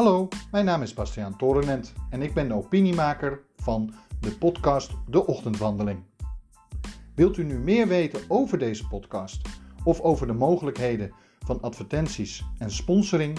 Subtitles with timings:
[0.00, 5.26] Hallo, mijn naam is Bastiaan Torenent en ik ben de opiniemaker van de podcast De
[5.26, 6.02] Ochtendwandeling.
[7.14, 9.48] Wilt u nu meer weten over deze podcast
[9.84, 13.38] of over de mogelijkheden van advertenties en sponsoring?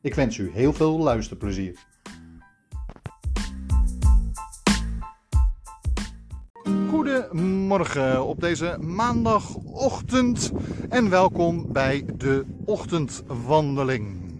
[0.00, 1.92] Ik wens u heel veel luisterplezier.
[6.64, 10.50] Goedemorgen op deze maandagochtend
[10.88, 14.32] en welkom bij de Ochtendwandeling.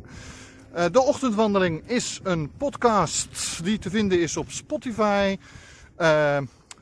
[0.72, 5.36] Eh, De Ochtendwandeling is een podcast die te vinden is op Spotify,
[5.96, 6.38] eh,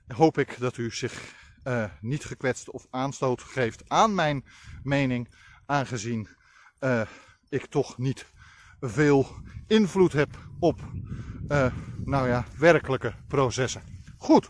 [0.07, 4.45] hoop ik dat u zich eh, niet gekwetst of aanstoot geeft aan mijn
[4.83, 5.33] mening,
[5.65, 6.27] aangezien
[7.49, 8.25] ik toch niet
[8.79, 9.27] veel
[9.67, 10.29] invloed heb
[10.59, 10.79] op
[12.05, 13.83] nou ja, werkelijke processen.
[14.17, 14.49] Goed,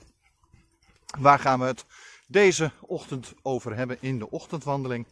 [1.19, 1.85] waar gaan we het
[2.27, 5.07] deze ochtend over hebben in de ochtendwandeling?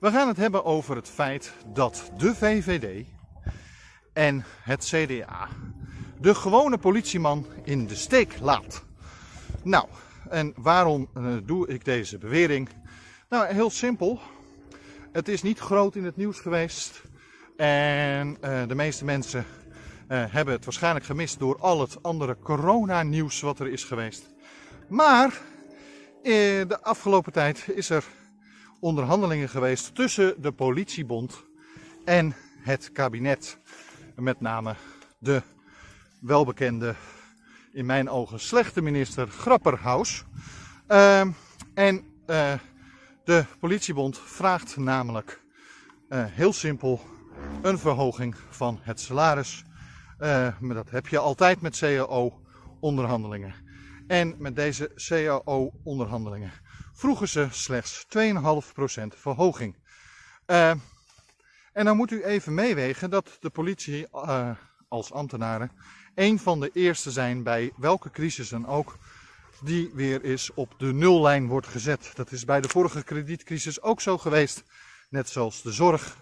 [0.00, 3.06] We gaan het hebben over het feit dat de VVD
[4.12, 5.48] en het CDA
[6.22, 8.84] de gewone politieman in de steek laat.
[9.62, 9.86] Nou,
[10.28, 12.68] en waarom eh, doe ik deze bewering?
[13.28, 14.20] Nou, heel simpel.
[15.12, 17.02] Het is niet groot in het nieuws geweest.
[17.56, 19.46] En eh, de meeste mensen
[20.08, 24.30] eh, hebben het waarschijnlijk gemist door al het andere coronanieuws wat er is geweest.
[24.88, 25.40] Maar
[26.22, 28.04] eh, de afgelopen tijd is er
[28.80, 31.44] onderhandelingen geweest tussen de politiebond
[32.04, 33.58] en het kabinet.
[34.16, 34.74] Met name
[35.18, 35.42] de
[36.20, 36.94] welbekende,
[37.72, 40.24] in mijn ogen slechte minister Grapperhaus.
[40.86, 41.30] Ehm,
[41.74, 42.52] en eh,
[43.24, 45.40] de politiebond vraagt namelijk
[46.08, 47.00] eh, heel simpel
[47.62, 49.64] een verhoging van het salaris.
[50.60, 53.54] Maar dat heb je altijd met CAO-onderhandelingen.
[54.06, 56.52] En met deze CAO-onderhandelingen
[56.92, 59.76] vroegen ze slechts 2,5% verhoging.
[60.46, 60.70] Eh,
[61.72, 64.50] en dan moet u even meewegen dat de politie eh,
[64.88, 65.70] als ambtenaren
[66.14, 68.98] een van de eerste zijn bij welke crisis dan ook
[69.62, 72.10] die weer eens op de nullijn wordt gezet.
[72.14, 74.62] Dat is bij de vorige kredietcrisis ook zo geweest.
[75.08, 76.16] Net zoals de zorg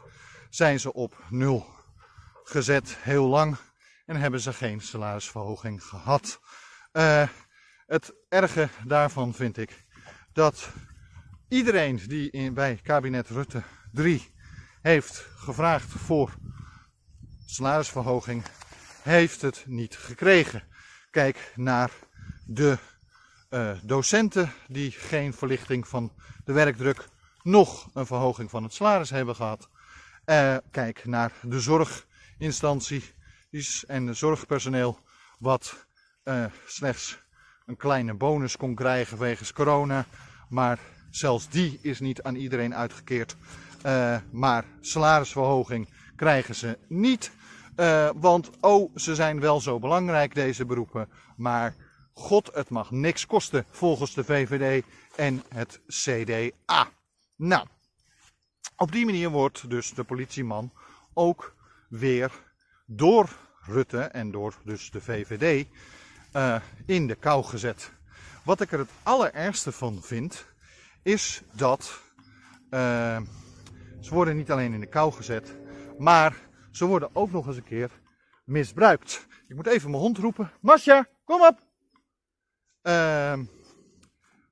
[0.51, 1.67] zijn ze op nul
[2.45, 3.57] gezet heel lang
[4.07, 6.41] en hebben ze geen salarisverhoging gehad.
[6.93, 7.29] Eh,
[7.91, 9.85] het erge daarvan vind ik
[10.33, 10.71] dat
[11.49, 14.31] iedereen die bij kabinet Rutte 3
[14.83, 16.35] heeft gevraagd voor
[17.47, 18.45] salarisverhoging,
[19.03, 20.63] heeft het niet gekregen.
[21.11, 21.91] Kijk naar
[22.47, 22.79] de
[23.49, 26.13] eh, docenten die geen verlichting van
[26.45, 27.09] de werkdruk,
[27.43, 29.69] nog een verhoging van het salaris hebben gehad.
[30.25, 33.15] Eh, kijk naar de zorginstanties
[33.87, 34.99] en de zorgpersoneel,
[35.39, 35.87] wat
[36.23, 37.29] eh, slechts
[37.71, 40.07] een kleine bonus kon krijgen wegens corona.
[40.49, 40.79] Maar
[41.11, 43.37] zelfs die is niet aan iedereen uitgekeerd.
[43.83, 47.31] Eh, maar salarisverhoging krijgen ze niet.
[47.77, 51.09] Eh, want oh, ze zijn wel zo belangrijk, deze beroepen.
[51.37, 51.75] Maar
[52.13, 54.85] god, het mag niks kosten volgens de VVD
[55.17, 56.89] en het CDA.
[57.37, 57.67] Nou,
[58.77, 60.73] op die manier wordt dus de politieman
[61.15, 61.55] ook
[61.89, 62.31] weer
[62.87, 63.29] door
[63.61, 65.67] Rutte en door dus de VVD
[66.33, 67.93] uh, in de kou gezet.
[68.45, 70.45] Wat ik er het allerergste van vind,
[71.03, 72.01] is dat
[72.71, 73.21] uh,
[74.01, 75.57] ze worden niet alleen in de kou gezet,
[75.99, 76.37] maar
[76.71, 77.91] ze worden ook nog eens een keer
[78.45, 79.27] misbruikt.
[79.49, 80.51] Ik moet even mijn hond roepen.
[80.61, 81.59] Masja, kom op!
[82.83, 83.39] Uh,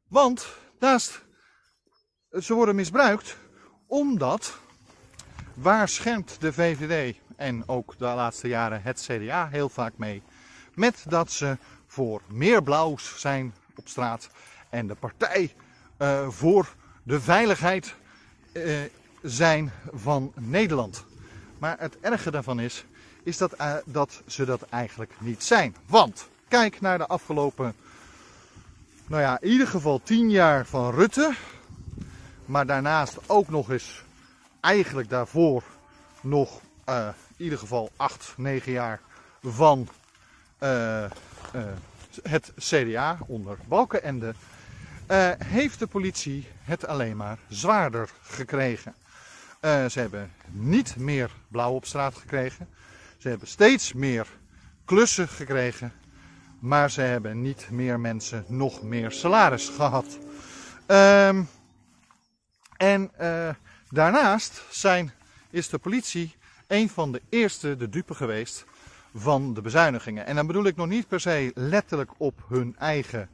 [0.08, 0.46] want
[0.78, 1.24] naast
[2.40, 3.36] ze worden misbruikt
[3.86, 4.58] omdat
[5.54, 10.22] waar schermt de VVD en ook de laatste jaren het CDA heel vaak mee
[10.78, 14.28] met dat ze voor meer blauws zijn op straat
[14.68, 15.54] en de partij
[15.98, 17.94] uh, voor de veiligheid
[18.52, 18.78] uh,
[19.22, 21.04] zijn van Nederland.
[21.58, 22.84] Maar het erge daarvan is,
[23.22, 25.76] is dat, uh, dat ze dat eigenlijk niet zijn.
[25.86, 27.74] Want kijk naar de afgelopen,
[29.06, 31.34] nou ja, in ieder geval 10 jaar van Rutte.
[32.44, 34.04] Maar daarnaast ook nog eens,
[34.60, 35.62] eigenlijk daarvoor
[36.20, 39.00] nog in ieder geval 8, 9 jaar
[39.42, 39.88] van
[42.22, 44.34] het CDA onder Balkenende.
[45.44, 48.94] heeft de politie het alleen maar zwaarder gekregen.
[49.60, 52.68] Uh, ze hebben niet meer blauw op straat gekregen.
[53.16, 54.26] Ze hebben steeds meer
[54.84, 55.92] klussen gekregen.
[56.58, 60.18] Maar ze hebben niet meer mensen nog meer salaris gehad.
[60.86, 61.48] Um,
[62.76, 63.48] en uh,
[63.88, 65.12] daarnaast zijn,
[65.50, 68.64] is de politie een van de eerste de dupe geweest
[69.18, 70.26] van de bezuinigingen.
[70.26, 73.28] En dan bedoel ik nog niet per se letterlijk op hun eigen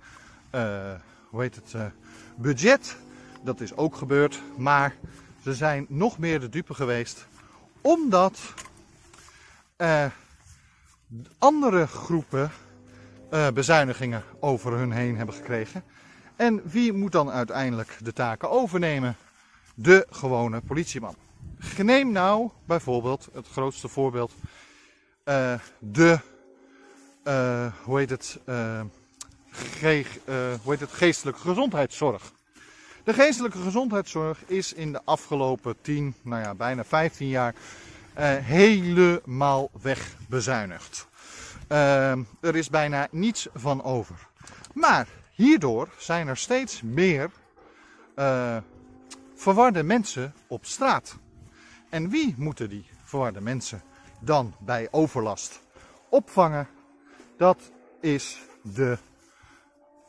[0.55, 0.93] uh,
[1.31, 1.85] hoe heet het, uh,
[2.37, 2.97] budget.
[3.43, 4.43] Dat is ook gebeurd.
[4.57, 4.95] Maar
[5.43, 7.27] ze zijn nog meer de dupe geweest.
[7.81, 8.41] Omdat
[9.77, 10.05] uh,
[11.39, 12.51] andere groepen
[13.55, 15.85] bezuinigingen over hun heen hebben gekregen.
[16.37, 19.17] En wie moet dan uiteindelijk de taken overnemen?
[19.75, 21.17] De gewone politieman.
[21.77, 24.33] Neem nou bijvoorbeeld het grootste voorbeeld.
[25.25, 26.19] Uh, de,
[27.85, 28.39] hoe heet het,
[29.51, 30.07] ge
[30.63, 32.33] hoe heet het, geestelijke gezondheidszorg.
[33.05, 37.55] De geestelijke gezondheidszorg is in de afgelopen 10, nou ja, bijna 15 jaar
[38.43, 41.09] helemaal wegbezuinigd.
[42.41, 44.27] Er is bijna niets van over.
[44.75, 47.31] Maar hierdoor zijn er steeds meer
[49.35, 51.17] verwarde mensen op straat.
[51.91, 53.83] En wie moeten die verwarde mensen
[54.25, 55.61] dan bij overlast
[56.09, 56.69] opvangen?
[57.37, 58.99] Dat is de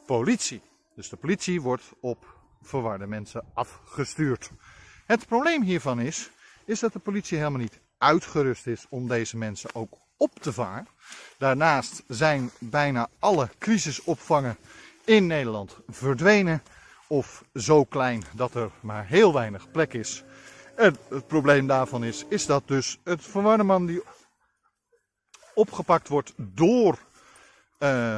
[0.05, 0.61] politie.
[0.95, 4.49] Dus de politie wordt op verwarde mensen afgestuurd.
[5.05, 6.29] Het probleem hiervan is,
[6.65, 10.87] is dat de politie helemaal niet uitgerust is om deze mensen ook op te vangen.
[11.37, 14.57] Daarnaast zijn bijna alle crisisopvangen
[15.05, 16.63] in Nederland verdwenen
[17.07, 20.23] of zo klein dat er maar heel weinig plek is.
[20.75, 24.03] Het probleem daarvan is, is dat dus het verwarde man die
[25.53, 26.99] opgepakt wordt door
[27.79, 28.17] uh,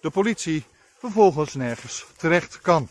[0.00, 0.64] de politie
[0.98, 2.88] vervolgens nergens terecht kan.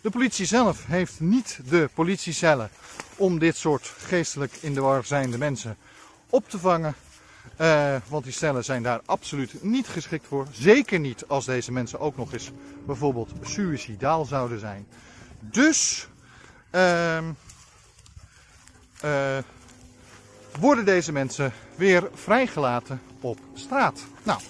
[0.00, 2.70] De politie zelf heeft niet de politiecellen
[3.16, 5.76] om dit soort geestelijk in de war zijnde mensen
[6.30, 6.94] op te vangen.
[7.60, 10.46] Uh, want die cellen zijn daar absoluut niet geschikt voor.
[10.52, 12.50] Zeker niet als deze mensen ook nog eens
[12.86, 14.86] bijvoorbeeld suicidaal zouden zijn.
[15.40, 16.08] Dus
[16.74, 17.28] uh,
[19.04, 19.38] uh,
[20.60, 24.04] worden deze mensen weer vrijgelaten op straat.
[24.22, 24.40] Nou,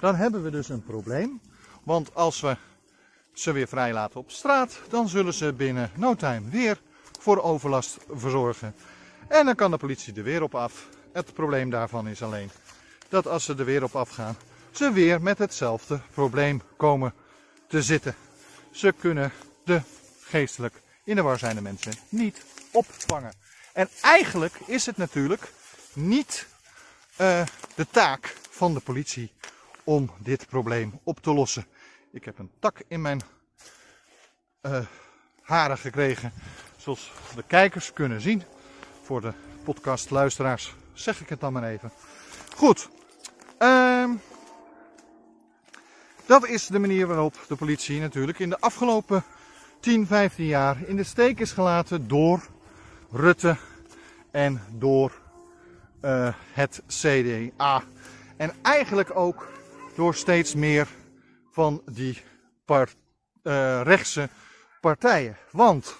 [0.00, 1.40] dan hebben we dus een probleem.
[1.82, 2.56] Want als we
[3.32, 6.80] ze weer vrijlaten op straat, dan zullen ze binnen no time weer
[7.20, 8.74] voor overlast verzorgen.
[9.28, 10.88] En dan kan de politie er weer op af.
[11.12, 12.50] Het probleem daarvan is alleen
[13.08, 14.36] dat als ze er weer op afgaan,
[14.70, 17.14] ze weer met hetzelfde probleem komen
[17.68, 18.14] te zitten.
[18.70, 19.32] Ze kunnen
[19.64, 19.80] de
[20.20, 23.32] geestelijk in de war zijnde mensen niet opvangen.
[23.72, 25.52] En eigenlijk is het natuurlijk
[25.92, 26.46] niet
[27.20, 27.42] uh,
[27.74, 29.32] de taak van de politie
[29.84, 31.66] om dit probleem op te lossen.
[32.12, 33.20] Ik heb een tak in mijn
[34.62, 34.78] uh,
[35.42, 36.32] haren gekregen.
[36.76, 38.42] Zoals de kijkers kunnen zien.
[39.02, 39.32] Voor de
[39.64, 41.92] podcastluisteraars zeg ik het dan maar even.
[42.56, 42.88] Goed.
[43.58, 44.10] Uh,
[46.26, 49.24] dat is de manier waarop de politie natuurlijk in de afgelopen
[49.80, 52.42] 10, 15 jaar in de steek is gelaten door
[53.12, 53.56] Rutte
[54.30, 55.12] en door
[56.04, 57.82] uh, het CDA.
[58.36, 59.48] En eigenlijk ook
[59.96, 60.88] door steeds meer
[61.50, 62.22] van die
[62.64, 62.96] part,
[63.42, 64.28] uh, rechtse
[64.80, 65.36] partijen.
[65.50, 65.96] Want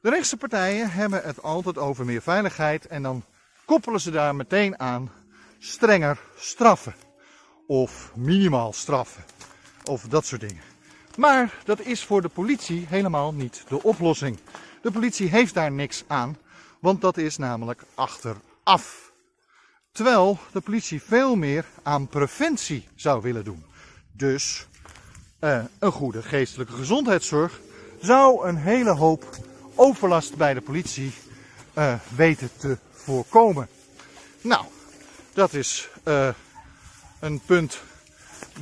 [0.00, 3.24] de rechtse partijen hebben het altijd over meer veiligheid en dan
[3.64, 5.10] koppelen ze daar meteen aan
[5.58, 6.94] strenger straffen.
[7.66, 9.24] Of minimaal straffen.
[9.84, 10.62] Of dat soort dingen.
[11.16, 14.38] Maar dat is voor de politie helemaal niet de oplossing.
[14.84, 16.36] De politie heeft daar niks aan,
[16.80, 19.12] want dat is namelijk achteraf.
[19.92, 23.64] Terwijl de politie veel meer aan preventie zou willen doen.
[24.12, 24.66] Dus
[25.40, 27.60] uh, een goede geestelijke gezondheidszorg
[28.00, 29.36] zou een hele hoop
[29.74, 31.12] overlast bij de politie
[31.78, 33.68] uh, weten te voorkomen.
[34.40, 34.64] Nou,
[35.32, 36.28] dat is uh,
[37.20, 37.80] een punt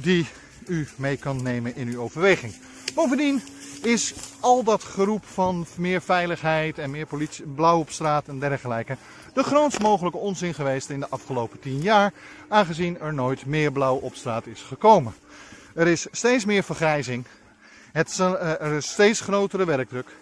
[0.01, 0.27] die
[0.67, 2.55] u mee kan nemen in uw overweging.
[2.95, 3.43] Bovendien
[3.83, 8.97] is al dat geroep van meer veiligheid en meer politie, blauw op straat en dergelijke
[9.33, 12.13] de grootst mogelijke onzin geweest in de afgelopen tien jaar,
[12.49, 15.15] aangezien er nooit meer blauw op straat is gekomen.
[15.75, 17.25] Er is steeds meer vergrijzing,
[17.93, 20.17] het, eh, er is steeds grotere werkdruk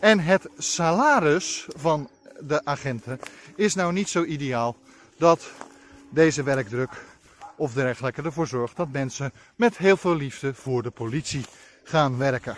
[0.00, 2.08] en het salaris van
[2.40, 3.20] de agenten
[3.54, 4.76] is nou niet zo ideaal
[5.18, 5.50] dat
[6.10, 6.90] deze werkdruk
[7.56, 11.44] of dergelijke ervoor zorgt dat mensen met heel veel liefde voor de politie
[11.84, 12.56] gaan werken.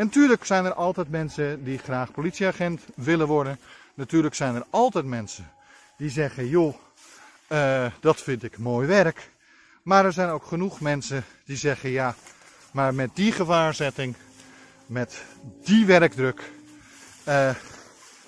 [0.00, 3.58] En natuurlijk zijn er altijd mensen die graag politieagent willen worden.
[3.94, 5.50] Natuurlijk zijn er altijd mensen
[5.96, 6.74] die zeggen, joh,
[7.48, 9.30] uh, dat vind ik mooi werk.
[9.82, 12.14] Maar er zijn ook genoeg mensen die zeggen, ja,
[12.70, 14.14] maar met die gevaarzetting,
[14.86, 15.22] met
[15.64, 16.50] die werkdruk,
[17.28, 17.50] uh,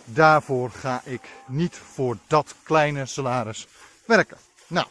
[0.05, 3.67] daarvoor ga ik niet voor dat kleine salaris
[4.05, 4.37] werken.
[4.67, 4.87] Nou,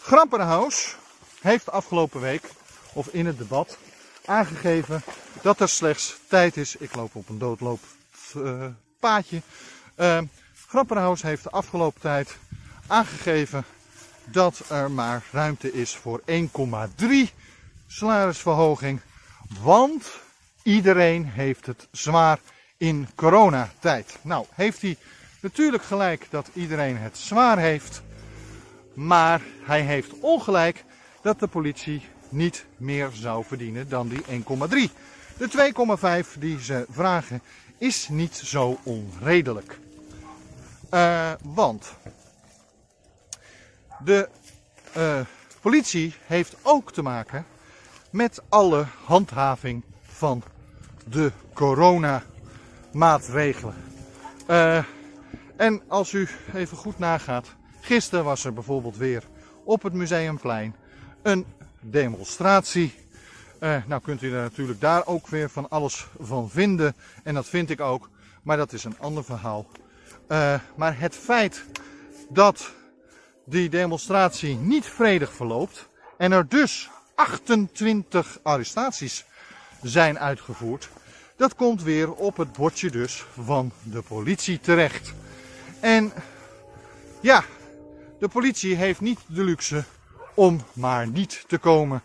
[0.00, 0.96] Grampenhaus
[1.40, 2.50] heeft afgelopen week,
[2.92, 3.78] of in het debat,
[4.24, 5.02] aangegeven
[5.42, 6.76] dat er slechts tijd is.
[6.76, 7.80] Ik loop op een doodloop
[8.36, 8.66] uh,
[9.00, 9.42] paadje.
[9.96, 10.18] Uh,
[10.66, 12.36] Grapperhaus heeft de afgelopen tijd
[12.86, 13.64] aangegeven
[14.24, 17.06] dat er maar ruimte is voor 1,3
[17.86, 19.00] salarisverhoging.
[19.60, 20.10] Want
[20.62, 22.38] iedereen heeft het zwaar
[22.76, 24.18] in coronatijd.
[24.22, 24.96] Nou, heeft hij
[25.40, 28.02] natuurlijk gelijk dat iedereen het zwaar heeft.
[28.94, 30.84] Maar hij heeft ongelijk
[31.22, 32.02] dat de politie
[32.34, 34.26] niet meer zou verdienen dan die 1,3.
[35.36, 35.72] De
[36.24, 37.42] 2,5 die ze vragen
[37.78, 39.78] is niet zo onredelijk.
[40.90, 41.92] Uh, want
[44.04, 44.28] de
[44.96, 45.20] uh,
[45.60, 47.46] politie heeft ook te maken
[48.10, 50.42] met alle handhaving van
[51.08, 53.74] de coronamaatregelen.
[54.50, 54.84] Uh,
[55.56, 59.22] en als u even goed nagaat, gisteren was er bijvoorbeeld weer
[59.64, 60.74] op het Museumplein
[61.22, 61.46] een
[61.90, 62.94] demonstratie.
[63.60, 66.94] Uh, nou kunt u daar natuurlijk daar ook weer van alles van vinden.
[67.22, 68.08] En dat vind ik ook.
[68.42, 69.66] Maar dat is een ander verhaal.
[70.28, 71.64] Uh, maar het feit
[72.28, 72.72] dat
[73.44, 75.88] die demonstratie niet vredig verloopt.
[76.18, 79.24] En er dus 28 arrestaties
[79.82, 80.88] zijn uitgevoerd.
[81.36, 85.12] Dat komt weer op het bordje dus van de politie terecht.
[85.80, 86.12] En
[87.20, 87.44] ja,
[88.18, 89.84] de politie heeft niet de luxe
[90.34, 92.02] om maar niet te komen.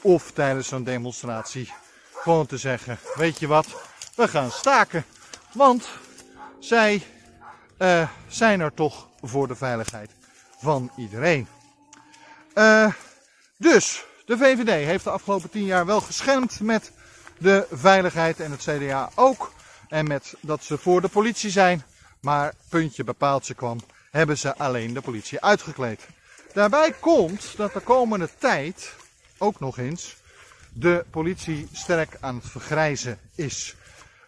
[0.00, 1.72] Of tijdens zo'n demonstratie
[2.12, 3.66] gewoon te zeggen, weet je wat,
[4.14, 5.04] we gaan staken.
[5.52, 5.88] Want
[6.58, 7.02] zij
[7.78, 10.10] uh, zijn er toch voor de veiligheid
[10.58, 11.48] van iedereen.
[12.54, 12.92] Uh,
[13.56, 16.92] dus, de VVD heeft de afgelopen tien jaar wel geschermd met
[17.38, 19.52] de veiligheid en het CDA ook.
[19.88, 21.82] En met dat ze voor de politie zijn.
[22.20, 26.06] Maar puntje bepaaltje kwam, hebben ze alleen de politie uitgekleed.
[26.52, 28.94] Daarbij komt dat de komende tijd
[29.38, 30.16] ook nog eens
[30.72, 33.76] de politie sterk aan het vergrijzen is.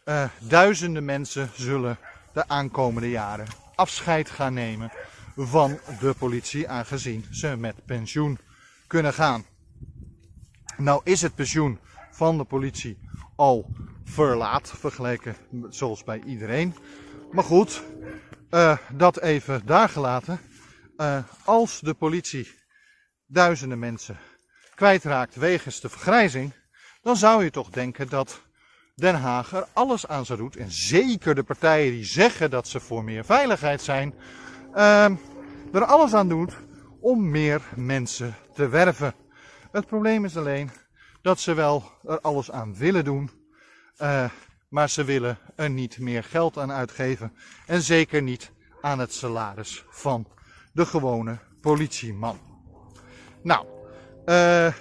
[0.04, 1.98] Uh, duizenden mensen zullen
[2.32, 4.92] de aankomende jaren afscheid gaan nemen
[5.36, 8.38] van de politie, aangezien ze met pensioen
[8.86, 9.44] kunnen gaan.
[10.76, 11.78] Nou is het pensioen
[12.10, 12.98] van de politie
[13.36, 13.70] al
[14.04, 15.36] verlaat, vergeleken
[15.68, 16.74] zoals bij iedereen.
[17.32, 17.82] Maar goed,
[18.50, 20.40] uh, dat even daar gelaten.
[21.02, 22.54] Uh, als de politie
[23.26, 24.18] duizenden mensen
[24.74, 26.52] kwijtraakt wegens de vergrijzing,
[27.00, 28.42] dan zou je toch denken dat
[28.94, 30.52] Den Haag er alles aan zou doen.
[30.52, 34.14] En zeker de partijen die zeggen dat ze voor meer veiligheid zijn,
[34.74, 35.04] uh,
[35.72, 36.56] er alles aan doet
[37.00, 39.14] om meer mensen te werven.
[39.72, 40.70] Het probleem is alleen
[41.22, 43.30] dat ze wel er alles aan willen doen,
[43.98, 44.30] uh,
[44.68, 47.36] maar ze willen er niet meer geld aan uitgeven.
[47.66, 50.26] En zeker niet aan het salaris van
[50.72, 52.38] de gewone politieman.
[53.42, 53.66] Nou,
[54.26, 54.72] uh,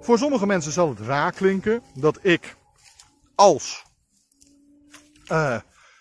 [0.00, 2.56] voor sommige mensen zal het raar klinken dat ik
[3.34, 3.84] als
[5.28, 5.60] uh,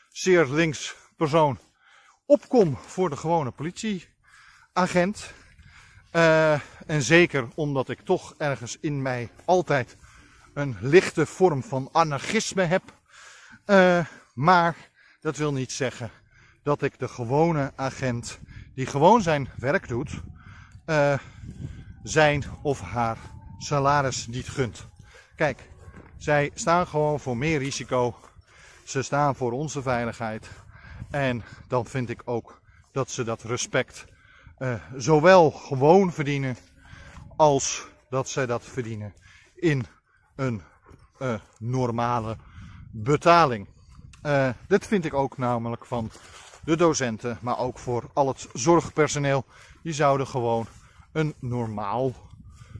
[0.10, 1.60] zeer links persoon
[2.26, 5.34] opkom voor de gewone politieagent.
[6.12, 9.98] Uh, en zeker omdat ik toch ergens in mij altijd
[10.54, 12.84] een lichte vorm van anarchisme heb.
[14.34, 14.76] Maar
[15.20, 16.12] dat wil niet zeggen
[16.64, 18.40] dat ik de gewone agent
[18.76, 20.22] die gewoon zijn werk doet,
[20.86, 21.18] uh,
[22.04, 23.18] zijn of haar
[23.58, 24.88] salaris niet gunt.
[25.36, 25.70] Kijk,
[26.18, 28.16] zij staan gewoon voor meer risico.
[28.84, 30.50] Ze staan voor onze veiligheid.
[31.10, 32.62] En dan vind ik ook
[32.92, 34.06] dat ze dat respect
[34.60, 36.58] uh, zowel gewoon verdienen
[37.36, 39.14] als dat zij dat verdienen
[39.56, 39.86] in
[40.36, 40.62] een
[41.20, 42.38] uh, normale
[42.92, 43.68] betaling.
[44.68, 46.12] Dit vind ik ook namelijk van
[46.64, 49.46] de docenten, maar ook voor al het zorgpersoneel.
[49.82, 50.68] Die zouden gewoon
[51.12, 52.16] een normaal,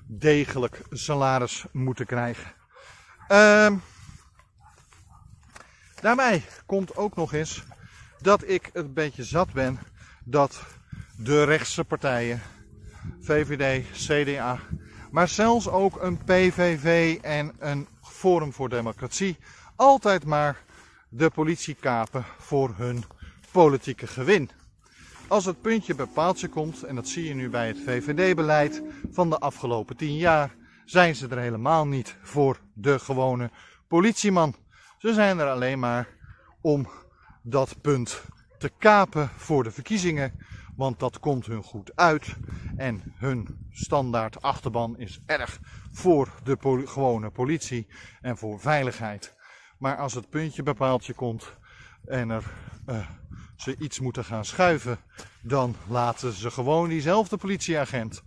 [0.08, 2.54] degelijk salaris moeten krijgen.
[3.30, 3.72] Uh,
[6.02, 7.64] daarbij komt ook nog eens
[8.22, 9.80] dat ik een beetje zat ben
[10.24, 10.64] dat
[11.18, 12.42] de rechtse partijen,
[13.22, 14.60] VVD, CDA,
[15.12, 19.38] maar zelfs ook een PVV en een Forum voor Democratie
[19.76, 20.58] altijd maar
[21.10, 23.04] de politie kapen voor hun
[23.52, 24.50] politieke gewin.
[25.28, 28.82] Als het puntje bij paaltje komt, en dat zie je nu bij het VVD-beleid
[29.12, 30.56] van de afgelopen tien jaar,
[30.86, 33.52] zijn ze er helemaal niet voor de gewone
[33.88, 34.56] politieman.
[34.98, 36.08] Ze zijn er alleen maar
[36.62, 36.90] om
[37.42, 38.22] dat punt
[38.58, 40.34] te kapen voor de verkiezingen,
[40.76, 42.36] want dat komt hun goed uit.
[42.78, 45.60] En hun standaard achterban is erg
[45.92, 47.88] voor de gewone politie
[48.22, 49.34] en voor veiligheid.
[49.78, 51.56] Maar als het puntje bij paaltje komt
[52.06, 52.44] en er
[52.90, 53.08] uh,
[53.62, 55.00] ze iets moeten gaan schuiven,
[55.42, 58.24] dan laten ze gewoon diezelfde politieagent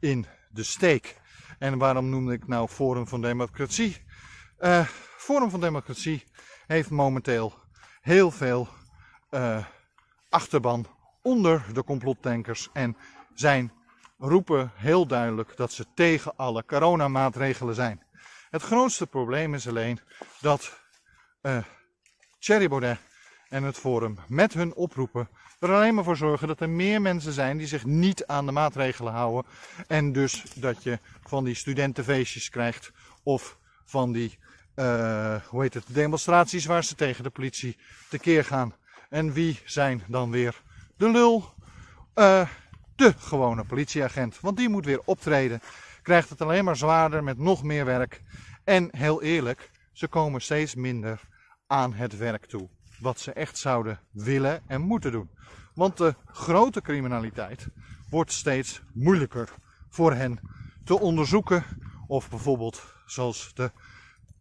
[0.00, 1.20] in de steek.
[1.58, 3.96] En waarom noemde ik nou Forum van Democratie?
[4.60, 6.24] Uh, Forum van Democratie
[6.66, 7.54] heeft momenteel
[8.00, 8.68] heel veel
[9.30, 9.64] uh,
[10.28, 10.86] achterban
[11.22, 12.96] onder de complottankers en
[13.34, 13.72] zijn
[14.18, 18.02] roepen heel duidelijk dat ze tegen alle coronamaatregelen zijn.
[18.50, 20.00] Het grootste probleem is alleen
[20.40, 20.80] dat
[21.42, 21.58] uh,
[22.38, 22.98] Thierry Baudet
[23.48, 25.28] en het Forum met hun oproepen
[25.58, 28.52] er alleen maar voor zorgen dat er meer mensen zijn die zich niet aan de
[28.52, 29.50] maatregelen houden.
[29.86, 34.38] En dus dat je van die studentenfeestjes krijgt of van die,
[34.74, 37.76] uh, hoe heet het, demonstraties waar ze tegen de politie
[38.08, 38.74] tekeer gaan.
[39.08, 40.62] En wie zijn dan weer
[40.96, 41.54] de lul?
[42.14, 42.48] Uh,
[42.96, 44.40] de gewone politieagent.
[44.40, 45.60] Want die moet weer optreden.
[46.02, 48.22] Krijgt het alleen maar zwaarder met nog meer werk.
[48.64, 51.20] En heel eerlijk, ze komen steeds minder
[51.66, 52.68] aan het werk toe.
[53.00, 55.30] Wat ze echt zouden willen en moeten doen.
[55.74, 57.68] Want de grote criminaliteit
[58.10, 59.54] wordt steeds moeilijker
[59.88, 60.40] voor hen
[60.84, 61.64] te onderzoeken.
[62.06, 63.70] Of bijvoorbeeld, zoals de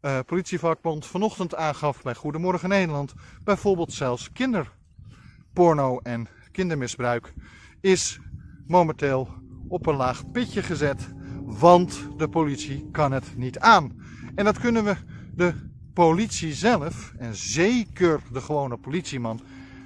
[0.01, 7.33] uh, politievakbond vanochtend aangaf bij Goedemorgen Nederland, bijvoorbeeld zelfs kinderporno en kindermisbruik
[7.81, 8.19] is
[8.67, 9.29] momenteel
[9.67, 14.01] op een laag pitje gezet, want de politie kan het niet aan.
[14.35, 14.95] En dat kunnen we
[15.35, 15.53] de
[15.97, 19.41] politie zelf, en zeker de gewone politieman,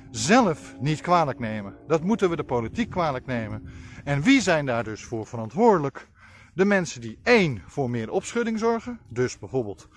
[0.10, 1.76] zelf niet kwalijk nemen.
[1.88, 3.70] Dat moeten we de politiek kwalijk nemen.
[4.04, 6.08] En wie zijn daar dus voor verantwoordelijk?
[6.54, 9.88] De mensen die één voor meer opschudding zorgen, dus bijvoorbeeld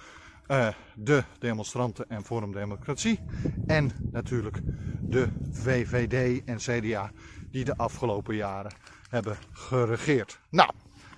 [0.49, 3.21] uh, de demonstranten en Forum Democratie,
[3.67, 4.61] en natuurlijk
[5.01, 7.11] de VVD en CDA
[7.51, 8.73] die de afgelopen jaren
[9.09, 10.41] hebben geregeerd.
[10.51, 10.71] Nou,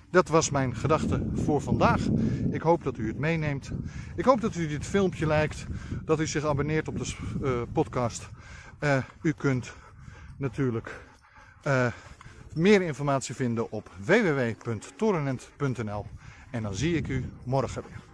[0.09, 2.01] dat was mijn gedachte voor vandaag.
[2.51, 3.71] Ik hoop dat u het meeneemt.
[4.15, 5.65] Ik hoop dat u dit filmpje lijkt,
[6.05, 8.29] dat u zich abonneert op de uh, podcast.
[8.79, 9.73] Uh, u kunt
[10.37, 10.99] natuurlijk
[11.67, 11.87] uh,
[12.53, 16.05] meer informatie vinden op www.torenent.nl.
[16.51, 18.06] En dan zie ik u morgen weer.